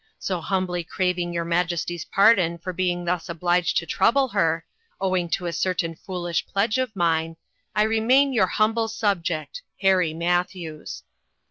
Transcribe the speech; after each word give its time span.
So 0.17 0.41
humbly 0.41 0.83
craving 0.83 1.31
your 1.31 1.45
majesty's 1.45 2.05
pardon 2.05 2.57
for 2.57 2.73
being 2.73 3.05
thus 3.05 3.29
obliged 3.29 3.77
to 3.77 3.85
trouble 3.85 4.29
her 4.29 4.65
owing 4.99 5.29
to 5.37 5.45
a 5.45 5.53
certain 5.53 5.93
foolish 5.93 6.47
pledge 6.47 6.79
of 6.79 6.95
mine 6.95 7.37
I 7.75 7.83
remain 7.83 8.33
your 8.33 8.47
humble 8.47 8.87
subject." 8.87 9.61
HARRY 9.83 10.15
MATTHEWS." 10.15 11.03